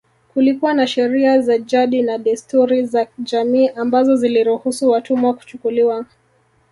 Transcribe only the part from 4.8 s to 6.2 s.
watumwa kuchukuliwa